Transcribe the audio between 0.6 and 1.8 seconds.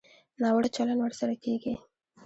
چلند ورسره کېږي.